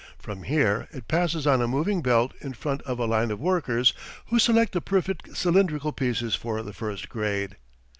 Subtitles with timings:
[0.17, 3.93] From here it passes on a moving belt in front of a line of workers,
[4.29, 7.55] who select the perfect cylindrical pieces for the first grade.